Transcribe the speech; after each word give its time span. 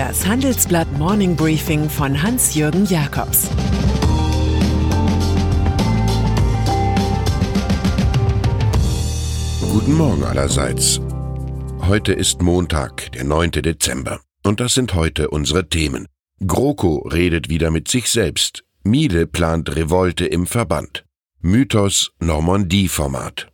Das 0.00 0.26
Handelsblatt 0.26 0.90
Morning 0.98 1.36
Briefing 1.36 1.90
von 1.90 2.22
Hans-Jürgen 2.22 2.86
Jakobs 2.86 3.50
Guten 9.60 9.92
Morgen 9.92 10.24
allerseits. 10.24 11.02
Heute 11.82 12.14
ist 12.14 12.40
Montag, 12.40 13.12
der 13.12 13.24
9. 13.24 13.50
Dezember. 13.50 14.20
Und 14.42 14.60
das 14.60 14.72
sind 14.72 14.94
heute 14.94 15.28
unsere 15.28 15.68
Themen. 15.68 16.06
GroKo 16.46 17.06
redet 17.06 17.50
wieder 17.50 17.70
mit 17.70 17.88
sich 17.88 18.08
selbst. 18.08 18.64
Miele 18.82 19.26
plant 19.26 19.76
Revolte 19.76 20.24
im 20.24 20.46
Verband. 20.46 21.04
Mythos 21.42 22.12
Normandie-Format. 22.20 23.48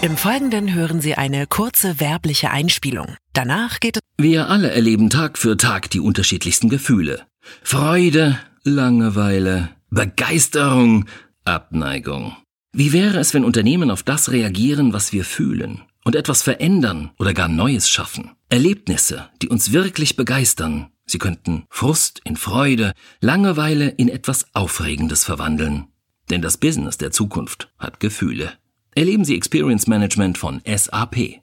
Im 0.00 0.16
Folgenden 0.16 0.72
hören 0.72 1.00
Sie 1.00 1.16
eine 1.16 1.48
kurze 1.48 1.98
werbliche 1.98 2.52
Einspielung. 2.52 3.16
Danach 3.32 3.80
geht 3.80 3.96
es. 3.96 4.02
Wir 4.16 4.48
alle 4.48 4.70
erleben 4.70 5.10
Tag 5.10 5.36
für 5.36 5.56
Tag 5.56 5.90
die 5.90 5.98
unterschiedlichsten 5.98 6.68
Gefühle. 6.68 7.26
Freude, 7.64 8.38
Langeweile, 8.62 9.70
Begeisterung, 9.90 11.06
Abneigung. 11.44 12.36
Wie 12.72 12.92
wäre 12.92 13.18
es, 13.18 13.34
wenn 13.34 13.44
Unternehmen 13.44 13.90
auf 13.90 14.04
das 14.04 14.30
reagieren, 14.30 14.92
was 14.92 15.12
wir 15.12 15.24
fühlen 15.24 15.82
und 16.04 16.14
etwas 16.14 16.42
verändern 16.42 17.10
oder 17.18 17.34
gar 17.34 17.48
Neues 17.48 17.90
schaffen? 17.90 18.30
Erlebnisse, 18.50 19.28
die 19.42 19.48
uns 19.48 19.72
wirklich 19.72 20.14
begeistern. 20.14 20.92
Sie 21.06 21.18
könnten 21.18 21.64
Frust 21.70 22.20
in 22.22 22.36
Freude, 22.36 22.92
Langeweile 23.20 23.88
in 23.88 24.08
etwas 24.08 24.46
Aufregendes 24.54 25.24
verwandeln. 25.24 25.88
Denn 26.30 26.40
das 26.40 26.56
Business 26.56 26.98
der 26.98 27.10
Zukunft 27.10 27.72
hat 27.78 27.98
Gefühle. 27.98 28.52
Erleben 28.98 29.24
Sie 29.24 29.36
Experience 29.36 29.86
Management 29.86 30.38
von 30.38 30.60
SAP. 30.66 31.40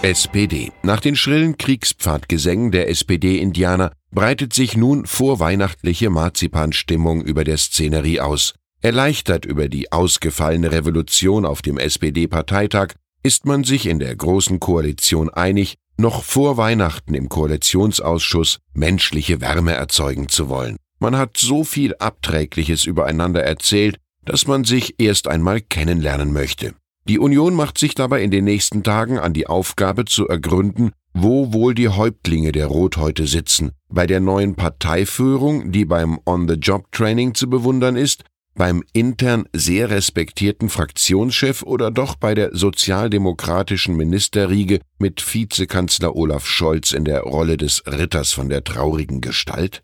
SPD. 0.00 0.72
Nach 0.82 1.00
den 1.00 1.16
schrillen 1.16 1.58
Kriegspfadgesängen 1.58 2.70
der 2.70 2.88
SPD-Indianer 2.88 3.92
breitet 4.10 4.54
sich 4.54 4.74
nun 4.74 5.04
vorweihnachtliche 5.04 6.08
Marzipanstimmung 6.08 7.20
über 7.20 7.44
der 7.44 7.58
Szenerie 7.58 8.20
aus. 8.20 8.54
Erleichtert 8.80 9.44
über 9.44 9.68
die 9.68 9.92
ausgefallene 9.92 10.72
Revolution 10.72 11.44
auf 11.44 11.60
dem 11.60 11.76
SPD-Parteitag 11.76 12.94
ist 13.22 13.44
man 13.44 13.62
sich 13.62 13.84
in 13.84 13.98
der 13.98 14.16
Großen 14.16 14.60
Koalition 14.60 15.28
einig, 15.28 15.74
noch 15.98 16.24
vor 16.24 16.56
Weihnachten 16.56 17.12
im 17.12 17.28
Koalitionsausschuss 17.28 18.60
menschliche 18.72 19.42
Wärme 19.42 19.72
erzeugen 19.72 20.30
zu 20.30 20.48
wollen. 20.48 20.76
Man 21.00 21.18
hat 21.18 21.36
so 21.36 21.64
viel 21.64 21.96
Abträgliches 21.98 22.86
übereinander 22.86 23.42
erzählt, 23.42 23.98
dass 24.30 24.46
man 24.46 24.62
sich 24.62 24.94
erst 24.98 25.26
einmal 25.26 25.60
kennenlernen 25.60 26.32
möchte. 26.32 26.74
Die 27.08 27.18
Union 27.18 27.52
macht 27.52 27.78
sich 27.78 27.96
dabei 27.96 28.22
in 28.22 28.30
den 28.30 28.44
nächsten 28.44 28.84
Tagen 28.84 29.18
an 29.18 29.32
die 29.32 29.48
Aufgabe 29.48 30.04
zu 30.04 30.28
ergründen, 30.28 30.92
wo 31.12 31.52
wohl 31.52 31.74
die 31.74 31.88
Häuptlinge 31.88 32.52
der 32.52 32.68
Rothäute 32.68 33.26
sitzen, 33.26 33.72
bei 33.88 34.06
der 34.06 34.20
neuen 34.20 34.54
Parteiführung, 34.54 35.72
die 35.72 35.84
beim 35.84 36.20
On-the-Job-Training 36.26 37.34
zu 37.34 37.50
bewundern 37.50 37.96
ist, 37.96 38.22
beim 38.54 38.84
intern 38.92 39.46
sehr 39.52 39.90
respektierten 39.90 40.68
Fraktionschef 40.68 41.64
oder 41.64 41.90
doch 41.90 42.14
bei 42.14 42.36
der 42.36 42.54
sozialdemokratischen 42.54 43.96
Ministerriege 43.96 44.78
mit 45.00 45.20
Vizekanzler 45.34 46.14
Olaf 46.14 46.46
Scholz 46.46 46.92
in 46.92 47.04
der 47.04 47.22
Rolle 47.22 47.56
des 47.56 47.82
Ritters 47.84 48.32
von 48.32 48.48
der 48.48 48.62
traurigen 48.62 49.20
Gestalt? 49.20 49.82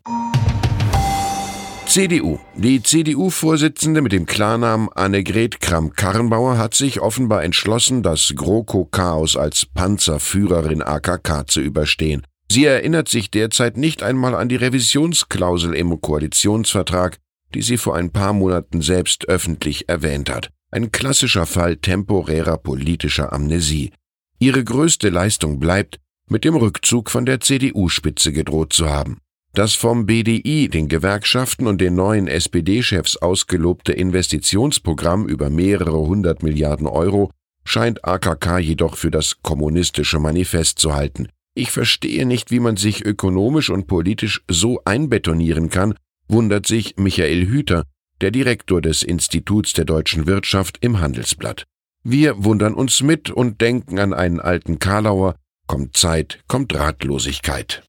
CDU. 1.87 2.37
Die 2.55 2.83
CDU-Vorsitzende 2.83 4.01
mit 4.01 4.11
dem 4.11 4.25
Klarnamen 4.25 4.89
Annegret 4.93 5.61
Kramp-Karrenbauer 5.61 6.57
hat 6.57 6.73
sich 6.73 6.99
offenbar 6.99 7.43
entschlossen, 7.43 8.03
das 8.03 8.33
GroKo-Chaos 8.35 9.37
als 9.37 9.65
Panzerführerin 9.65 10.83
AKK 10.83 11.47
zu 11.47 11.61
überstehen. 11.61 12.27
Sie 12.51 12.65
erinnert 12.65 13.07
sich 13.07 13.31
derzeit 13.31 13.77
nicht 13.77 14.03
einmal 14.03 14.35
an 14.35 14.49
die 14.49 14.57
Revisionsklausel 14.57 15.73
im 15.75 15.99
Koalitionsvertrag, 15.99 17.17
die 17.53 17.61
sie 17.61 17.77
vor 17.77 17.95
ein 17.95 18.11
paar 18.11 18.33
Monaten 18.33 18.81
selbst 18.81 19.27
öffentlich 19.29 19.87
erwähnt 19.87 20.29
hat. 20.29 20.49
Ein 20.71 20.91
klassischer 20.91 21.45
Fall 21.45 21.77
temporärer 21.77 22.57
politischer 22.57 23.31
Amnesie. 23.31 23.91
Ihre 24.39 24.63
größte 24.63 25.09
Leistung 25.09 25.59
bleibt, 25.59 25.99
mit 26.29 26.43
dem 26.43 26.55
Rückzug 26.55 27.09
von 27.09 27.25
der 27.25 27.39
CDU-Spitze 27.39 28.33
gedroht 28.33 28.73
zu 28.73 28.89
haben. 28.89 29.21
Das 29.57 29.73
vom 29.73 30.05
BDI, 30.05 30.69
den 30.69 30.87
Gewerkschaften 30.87 31.65
und 31.65 31.81
den 31.81 31.95
neuen 31.95 32.27
SPD-Chefs 32.27 33.17
ausgelobte 33.17 33.91
Investitionsprogramm 33.91 35.27
über 35.27 35.49
mehrere 35.49 35.97
hundert 35.97 36.43
Milliarden 36.43 36.85
Euro 36.85 37.31
scheint 37.63 38.05
AKK 38.05 38.59
jedoch 38.59 38.97
für 38.97 39.09
das 39.09 39.41
kommunistische 39.41 40.19
Manifest 40.19 40.77
zu 40.77 40.93
halten. 40.93 41.29
Ich 41.55 41.71
verstehe 41.71 42.27
nicht, 42.27 42.51
wie 42.51 42.59
man 42.59 42.77
sich 42.77 43.03
ökonomisch 43.03 43.71
und 43.71 43.87
politisch 43.87 44.43
so 44.47 44.79
einbetonieren 44.85 45.71
kann, 45.71 45.95
wundert 46.27 46.67
sich 46.67 46.97
Michael 46.97 47.47
Hüter, 47.47 47.83
der 48.21 48.29
Direktor 48.29 48.79
des 48.79 49.01
Instituts 49.01 49.73
der 49.73 49.85
deutschen 49.85 50.27
Wirtschaft 50.27 50.77
im 50.81 50.99
Handelsblatt. 50.99 51.63
Wir 52.03 52.43
wundern 52.43 52.75
uns 52.75 53.01
mit 53.01 53.31
und 53.31 53.59
denken 53.59 53.97
an 53.97 54.13
einen 54.13 54.39
alten 54.39 54.77
Karlauer, 54.77 55.33
kommt 55.65 55.97
Zeit, 55.97 56.41
kommt 56.47 56.75
Ratlosigkeit. 56.75 57.81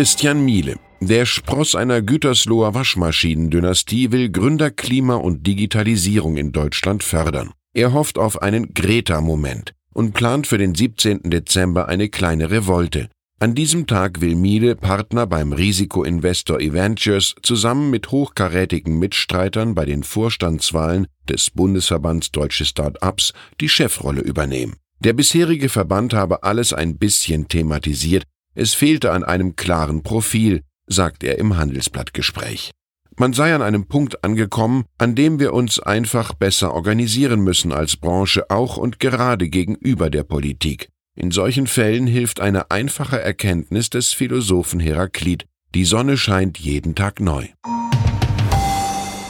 Christian 0.00 0.46
Miele. 0.46 0.76
Der 1.02 1.26
Spross 1.26 1.74
einer 1.74 2.00
Gütersloher 2.00 2.72
Waschmaschinendynastie 2.72 4.10
will 4.10 4.30
Gründer 4.30 4.70
Klima 4.70 5.16
und 5.16 5.46
Digitalisierung 5.46 6.38
in 6.38 6.52
Deutschland 6.52 7.04
fördern. 7.04 7.50
Er 7.74 7.92
hofft 7.92 8.16
auf 8.16 8.40
einen 8.40 8.72
Greta-Moment 8.72 9.74
und 9.92 10.14
plant 10.14 10.46
für 10.46 10.56
den 10.56 10.74
17. 10.74 11.24
Dezember 11.24 11.88
eine 11.88 12.08
kleine 12.08 12.50
Revolte. 12.50 13.10
An 13.40 13.54
diesem 13.54 13.86
Tag 13.86 14.22
will 14.22 14.36
Miele 14.36 14.74
Partner 14.74 15.26
beim 15.26 15.52
Risikoinvestor 15.52 16.60
Eventures 16.60 17.34
zusammen 17.42 17.90
mit 17.90 18.10
hochkarätigen 18.10 18.98
Mitstreitern 18.98 19.74
bei 19.74 19.84
den 19.84 20.02
Vorstandswahlen 20.02 21.08
des 21.28 21.50
Bundesverbands 21.50 22.30
Deutsche 22.30 22.64
Start-ups 22.64 23.34
die 23.60 23.68
Chefrolle 23.68 24.22
übernehmen. 24.22 24.76
Der 25.00 25.12
bisherige 25.12 25.68
Verband 25.68 26.14
habe 26.14 26.42
alles 26.42 26.72
ein 26.72 26.96
bisschen 26.96 27.48
thematisiert, 27.48 28.24
es 28.54 28.74
fehlte 28.74 29.12
an 29.12 29.24
einem 29.24 29.56
klaren 29.56 30.02
Profil, 30.02 30.62
sagt 30.86 31.24
er 31.24 31.38
im 31.38 31.56
Handelsblattgespräch. 31.56 32.70
Man 33.16 33.32
sei 33.32 33.54
an 33.54 33.62
einem 33.62 33.86
Punkt 33.86 34.24
angekommen, 34.24 34.84
an 34.98 35.14
dem 35.14 35.38
wir 35.38 35.52
uns 35.52 35.78
einfach 35.78 36.32
besser 36.32 36.72
organisieren 36.72 37.40
müssen 37.40 37.72
als 37.72 37.96
Branche 37.96 38.50
auch 38.50 38.76
und 38.76 38.98
gerade 38.98 39.48
gegenüber 39.48 40.10
der 40.10 40.22
Politik. 40.22 40.88
In 41.16 41.30
solchen 41.30 41.66
Fällen 41.66 42.06
hilft 42.06 42.40
eine 42.40 42.70
einfache 42.70 43.20
Erkenntnis 43.20 43.90
des 43.90 44.12
Philosophen 44.12 44.80
Heraklit, 44.80 45.44
die 45.74 45.84
Sonne 45.84 46.16
scheint 46.16 46.58
jeden 46.58 46.94
Tag 46.94 47.20
neu. 47.20 47.46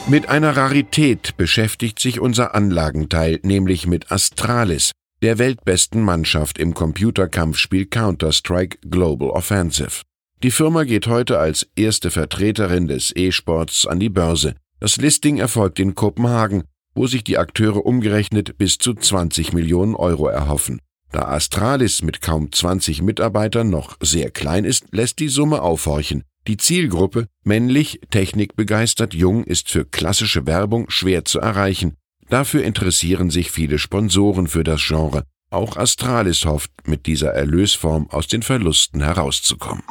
Mit 0.07 0.29
einer 0.29 0.55
Rarität 0.57 1.37
beschäftigt 1.37 1.99
sich 1.99 2.19
unser 2.19 2.55
Anlagenteil, 2.55 3.39
nämlich 3.43 3.87
mit 3.87 4.11
Astralis, 4.11 4.91
der 5.21 5.37
weltbesten 5.37 6.01
Mannschaft 6.01 6.57
im 6.57 6.73
Computerkampfspiel 6.73 7.85
Counter-Strike 7.85 8.79
Global 8.89 9.29
Offensive. 9.29 10.01
Die 10.41 10.49
Firma 10.49 10.83
geht 10.83 11.05
heute 11.05 11.37
als 11.37 11.67
erste 11.75 12.09
Vertreterin 12.09 12.87
des 12.87 13.15
E-Sports 13.15 13.85
an 13.85 13.99
die 13.99 14.09
Börse. 14.09 14.55
Das 14.79 14.97
Listing 14.97 15.37
erfolgt 15.37 15.79
in 15.79 15.93
Kopenhagen, 15.93 16.63
wo 16.95 17.05
sich 17.05 17.23
die 17.23 17.37
Akteure 17.37 17.85
umgerechnet 17.85 18.57
bis 18.57 18.79
zu 18.79 18.95
20 18.95 19.53
Millionen 19.53 19.95
Euro 19.95 20.27
erhoffen. 20.27 20.81
Da 21.11 21.27
Astralis 21.27 22.01
mit 22.01 22.21
kaum 22.21 22.51
20 22.51 23.03
Mitarbeitern 23.03 23.69
noch 23.69 23.97
sehr 24.01 24.31
klein 24.31 24.65
ist, 24.65 24.85
lässt 24.91 25.19
die 25.19 25.27
Summe 25.27 25.61
aufhorchen. 25.61 26.23
Die 26.47 26.57
Zielgruppe, 26.57 27.27
männlich, 27.43 28.01
technikbegeistert, 28.09 29.13
jung, 29.13 29.43
ist 29.43 29.69
für 29.69 29.85
klassische 29.85 30.47
Werbung 30.47 30.89
schwer 30.89 31.25
zu 31.25 31.39
erreichen. 31.39 31.95
Dafür 32.31 32.63
interessieren 32.63 33.29
sich 33.29 33.51
viele 33.51 33.77
Sponsoren 33.77 34.47
für 34.47 34.63
das 34.63 34.81
Genre. 34.87 35.25
Auch 35.49 35.75
Astralis 35.75 36.45
hofft, 36.45 36.71
mit 36.85 37.05
dieser 37.05 37.33
Erlösform 37.33 38.09
aus 38.09 38.27
den 38.27 38.41
Verlusten 38.41 39.01
herauszukommen. 39.01 39.83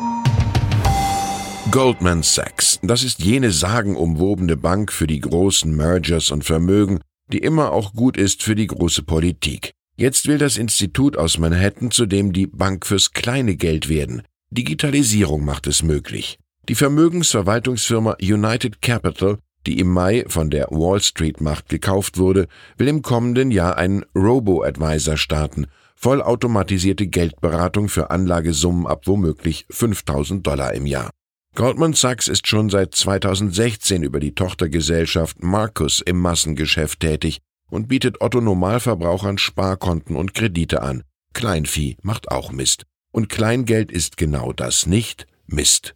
Goldman 1.70 2.22
Sachs, 2.22 2.80
das 2.82 3.04
ist 3.04 3.20
jene 3.20 3.50
sagenumwobene 3.50 4.56
Bank 4.56 4.90
für 4.90 5.06
die 5.06 5.20
großen 5.20 5.76
Mergers 5.76 6.30
und 6.30 6.42
Vermögen, 6.42 7.00
die 7.30 7.40
immer 7.40 7.72
auch 7.72 7.92
gut 7.92 8.16
ist 8.16 8.42
für 8.42 8.54
die 8.54 8.68
große 8.68 9.02
Politik. 9.02 9.72
Jetzt 9.98 10.26
will 10.26 10.38
das 10.38 10.56
Institut 10.56 11.18
aus 11.18 11.36
Manhattan 11.36 11.90
zudem 11.90 12.32
die 12.32 12.46
Bank 12.46 12.86
fürs 12.86 13.12
kleine 13.12 13.56
Geld 13.56 13.90
werden. 13.90 14.22
Digitalisierung 14.48 15.44
macht 15.44 15.66
es 15.66 15.82
möglich. 15.82 16.38
Die 16.70 16.74
Vermögensverwaltungsfirma 16.74 18.16
United 18.22 18.80
Capital 18.80 19.36
die 19.66 19.78
im 19.78 19.88
Mai 19.88 20.24
von 20.28 20.50
der 20.50 20.68
Wall 20.70 21.00
Street 21.00 21.40
Macht 21.40 21.68
gekauft 21.68 22.18
wurde, 22.18 22.48
will 22.76 22.88
im 22.88 23.02
kommenden 23.02 23.50
Jahr 23.50 23.76
einen 23.76 24.04
Robo-Advisor 24.14 25.16
starten, 25.16 25.66
vollautomatisierte 25.96 27.06
Geldberatung 27.06 27.88
für 27.88 28.10
Anlagesummen 28.10 28.86
ab 28.86 29.06
womöglich 29.06 29.66
5000 29.70 30.46
Dollar 30.46 30.72
im 30.72 30.86
Jahr. 30.86 31.10
Goldman 31.54 31.94
Sachs 31.94 32.28
ist 32.28 32.46
schon 32.46 32.70
seit 32.70 32.94
2016 32.94 34.02
über 34.02 34.20
die 34.20 34.34
Tochtergesellschaft 34.34 35.42
Marcus 35.42 36.00
im 36.00 36.18
Massengeschäft 36.18 37.00
tätig 37.00 37.40
und 37.70 37.88
bietet 37.88 38.20
Otto 38.20 38.40
Normalverbrauchern 38.40 39.36
Sparkonten 39.36 40.16
und 40.16 40.32
Kredite 40.32 40.82
an. 40.82 41.02
Kleinvieh 41.34 41.96
macht 42.02 42.30
auch 42.30 42.52
Mist. 42.52 42.84
Und 43.12 43.28
Kleingeld 43.28 43.90
ist 43.90 44.16
genau 44.16 44.52
das 44.52 44.86
nicht 44.86 45.26
Mist. 45.46 45.94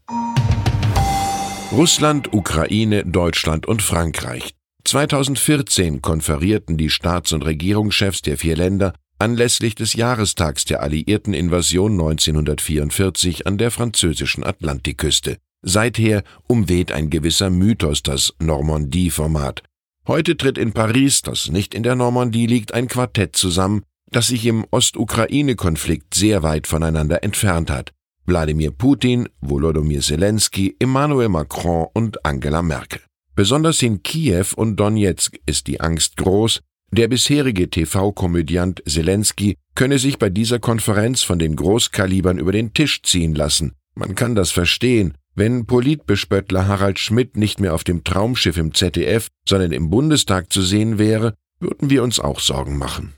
Russland, 1.74 2.32
Ukraine, 2.32 3.04
Deutschland 3.04 3.66
und 3.66 3.82
Frankreich. 3.82 4.54
2014 4.84 6.02
konferierten 6.02 6.76
die 6.76 6.88
Staats- 6.88 7.32
und 7.32 7.44
Regierungschefs 7.44 8.22
der 8.22 8.38
vier 8.38 8.54
Länder 8.54 8.94
anlässlich 9.18 9.74
des 9.74 9.94
Jahrestags 9.94 10.64
der 10.64 10.84
alliierten 10.84 11.34
Invasion 11.34 11.94
1944 11.94 13.48
an 13.48 13.58
der 13.58 13.72
französischen 13.72 14.44
Atlantikküste. 14.44 15.38
Seither 15.62 16.22
umweht 16.46 16.92
ein 16.92 17.10
gewisser 17.10 17.50
Mythos 17.50 18.04
das 18.04 18.34
Normandie-Format. 18.38 19.64
Heute 20.06 20.36
tritt 20.36 20.58
in 20.58 20.74
Paris, 20.74 21.22
das 21.22 21.48
nicht 21.48 21.74
in 21.74 21.82
der 21.82 21.96
Normandie 21.96 22.46
liegt, 22.46 22.72
ein 22.72 22.86
Quartett 22.86 23.34
zusammen, 23.34 23.82
das 24.12 24.28
sich 24.28 24.46
im 24.46 24.64
Ostukraine-Konflikt 24.70 26.14
sehr 26.14 26.44
weit 26.44 26.68
voneinander 26.68 27.24
entfernt 27.24 27.68
hat. 27.68 27.90
Wladimir 28.26 28.70
Putin, 28.70 29.28
Volodymyr 29.40 30.00
Zelensky, 30.00 30.76
Emmanuel 30.78 31.28
Macron 31.28 31.88
und 31.92 32.24
Angela 32.24 32.62
Merkel. 32.62 33.00
Besonders 33.34 33.82
in 33.82 34.02
Kiew 34.02 34.46
und 34.56 34.76
Donetsk 34.76 35.38
ist 35.46 35.66
die 35.66 35.80
Angst 35.80 36.16
groß, 36.16 36.60
der 36.92 37.08
bisherige 37.08 37.68
TV-Komödiant 37.68 38.82
Zelensky 38.86 39.56
könne 39.74 39.98
sich 39.98 40.18
bei 40.18 40.30
dieser 40.30 40.60
Konferenz 40.60 41.22
von 41.22 41.40
den 41.40 41.56
Großkalibern 41.56 42.38
über 42.38 42.52
den 42.52 42.72
Tisch 42.72 43.02
ziehen 43.02 43.34
lassen. 43.34 43.72
Man 43.96 44.14
kann 44.14 44.36
das 44.36 44.52
verstehen. 44.52 45.14
Wenn 45.34 45.66
Politbespöttler 45.66 46.68
Harald 46.68 47.00
Schmidt 47.00 47.36
nicht 47.36 47.58
mehr 47.58 47.74
auf 47.74 47.82
dem 47.82 48.04
Traumschiff 48.04 48.56
im 48.56 48.72
ZDF, 48.72 49.26
sondern 49.48 49.72
im 49.72 49.90
Bundestag 49.90 50.52
zu 50.52 50.62
sehen 50.62 50.98
wäre, 50.98 51.34
würden 51.58 51.90
wir 51.90 52.04
uns 52.04 52.20
auch 52.20 52.38
Sorgen 52.38 52.78
machen. 52.78 53.14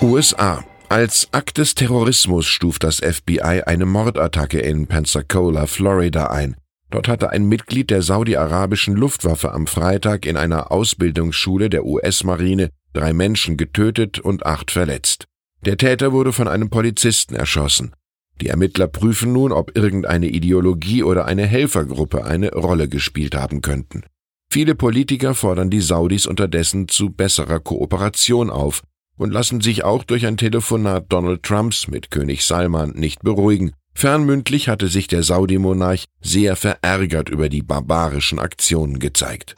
USA. 0.00 0.64
Als 0.88 1.28
Akt 1.32 1.58
des 1.58 1.74
Terrorismus 1.74 2.46
stuft 2.46 2.84
das 2.84 2.98
FBI 2.98 3.62
eine 3.64 3.86
Mordattacke 3.86 4.60
in 4.60 4.86
Pensacola, 4.86 5.66
Florida 5.66 6.26
ein. 6.26 6.56
Dort 6.90 7.08
hatte 7.08 7.30
ein 7.30 7.46
Mitglied 7.46 7.90
der 7.90 8.02
saudi-arabischen 8.02 8.94
Luftwaffe 8.94 9.52
am 9.52 9.66
Freitag 9.66 10.26
in 10.26 10.36
einer 10.36 10.70
Ausbildungsschule 10.70 11.70
der 11.70 11.84
US-Marine 11.84 12.70
drei 12.92 13.12
Menschen 13.12 13.56
getötet 13.56 14.20
und 14.20 14.46
acht 14.46 14.70
verletzt. 14.70 15.24
Der 15.64 15.76
Täter 15.76 16.12
wurde 16.12 16.32
von 16.32 16.46
einem 16.46 16.70
Polizisten 16.70 17.34
erschossen. 17.34 17.94
Die 18.40 18.48
Ermittler 18.48 18.86
prüfen 18.86 19.32
nun, 19.32 19.52
ob 19.52 19.76
irgendeine 19.76 20.26
Ideologie 20.26 21.02
oder 21.02 21.24
eine 21.24 21.46
Helfergruppe 21.46 22.24
eine 22.24 22.52
Rolle 22.52 22.88
gespielt 22.88 23.34
haben 23.34 23.62
könnten. 23.62 24.04
Viele 24.50 24.74
Politiker 24.74 25.34
fordern 25.34 25.70
die 25.70 25.80
Saudis 25.80 26.26
unterdessen 26.26 26.86
zu 26.86 27.10
besserer 27.10 27.58
Kooperation 27.58 28.50
auf 28.50 28.82
und 29.16 29.32
lassen 29.32 29.60
sich 29.60 29.84
auch 29.84 30.04
durch 30.04 30.26
ein 30.26 30.36
Telefonat 30.36 31.06
Donald 31.08 31.42
Trumps 31.42 31.88
mit 31.88 32.10
König 32.10 32.44
Salman 32.44 32.90
nicht 32.90 33.22
beruhigen, 33.22 33.72
Fernmündlich 33.96 34.68
hatte 34.68 34.88
sich 34.88 35.06
der 35.06 35.22
Saudi-Monarch 35.22 36.06
sehr 36.20 36.56
verärgert 36.56 37.28
über 37.28 37.48
die 37.48 37.62
barbarischen 37.62 38.40
Aktionen 38.40 38.98
gezeigt. 38.98 39.54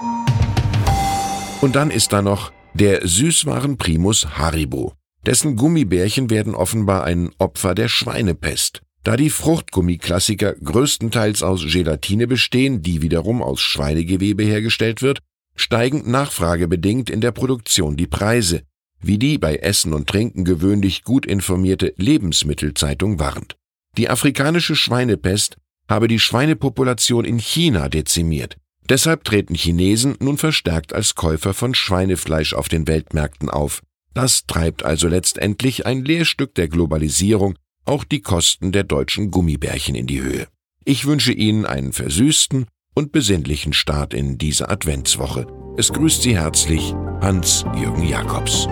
Und 1.62 1.74
dann 1.74 1.90
ist 1.90 2.12
da 2.12 2.20
noch 2.20 2.52
der 2.74 3.06
Süßwaren-Primus 3.06 4.38
Haribo. 4.38 4.92
Dessen 5.24 5.56
Gummibärchen 5.56 6.28
werden 6.28 6.54
offenbar 6.54 7.04
ein 7.04 7.30
Opfer 7.38 7.74
der 7.74 7.88
Schweinepest. 7.88 8.82
Da 9.02 9.16
die 9.16 9.30
Fruchtgummiklassiker 9.30 10.54
größtenteils 10.54 11.42
aus 11.42 11.64
Gelatine 11.64 12.26
bestehen, 12.26 12.82
die 12.82 13.02
wiederum 13.02 13.42
aus 13.42 13.60
Schweinegewebe 13.60 14.42
hergestellt 14.42 15.00
wird, 15.00 15.20
steigen 15.54 16.10
nachfragebedingt 16.10 17.08
in 17.08 17.22
der 17.22 17.32
Produktion 17.32 17.96
die 17.96 18.06
Preise, 18.06 18.62
wie 19.00 19.18
die 19.18 19.38
bei 19.38 19.56
Essen 19.56 19.92
und 19.92 20.08
Trinken 20.08 20.44
gewöhnlich 20.44 21.04
gut 21.04 21.26
informierte 21.26 21.94
Lebensmittelzeitung 21.96 23.18
warnt. 23.18 23.56
Die 23.96 24.08
afrikanische 24.08 24.76
Schweinepest 24.76 25.56
habe 25.88 26.08
die 26.08 26.18
Schweinepopulation 26.18 27.24
in 27.24 27.38
China 27.38 27.88
dezimiert. 27.88 28.56
Deshalb 28.88 29.24
treten 29.24 29.54
Chinesen 29.54 30.16
nun 30.20 30.38
verstärkt 30.38 30.92
als 30.92 31.14
Käufer 31.14 31.54
von 31.54 31.74
Schweinefleisch 31.74 32.54
auf 32.54 32.68
den 32.68 32.86
Weltmärkten 32.86 33.50
auf. 33.50 33.82
Das 34.14 34.46
treibt 34.46 34.84
also 34.84 35.08
letztendlich 35.08 35.86
ein 35.86 36.04
Lehrstück 36.04 36.54
der 36.54 36.68
Globalisierung 36.68 37.56
auch 37.84 38.04
die 38.04 38.20
Kosten 38.20 38.72
der 38.72 38.84
deutschen 38.84 39.30
Gummibärchen 39.30 39.94
in 39.94 40.06
die 40.06 40.20
Höhe. 40.20 40.48
Ich 40.84 41.06
wünsche 41.06 41.32
Ihnen 41.32 41.66
einen 41.66 41.92
versüßten 41.92 42.66
und 42.94 43.12
besinnlichen 43.12 43.72
Start 43.72 44.14
in 44.14 44.38
diese 44.38 44.68
Adventswoche. 44.68 45.46
Es 45.76 45.92
grüßt 45.92 46.22
Sie 46.22 46.36
herzlich 46.36 46.94
Hans-Jürgen 47.20 48.04
Jakobs. 48.04 48.68